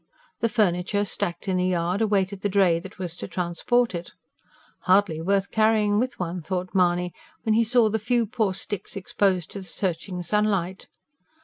The 0.39 0.49
furniture, 0.49 1.05
stacked 1.05 1.47
in 1.47 1.57
the 1.57 1.67
yard, 1.67 2.01
awaited 2.01 2.41
the 2.41 2.49
dray 2.49 2.79
that 2.79 2.97
was 2.97 3.15
to 3.17 3.27
transport 3.27 3.93
it. 3.93 4.13
Hardly 4.85 5.21
worth 5.21 5.51
carrying 5.51 5.99
with 5.99 6.17
one, 6.19 6.41
thought 6.41 6.73
Mahony, 6.73 7.13
when 7.43 7.53
he 7.53 7.63
saw 7.63 7.87
the 7.87 7.99
few 7.99 8.25
poor 8.25 8.55
sticks 8.55 8.95
exposed 8.95 9.51
to 9.51 9.59
the 9.59 9.65
searching 9.67 10.23
sunlight. 10.23 10.87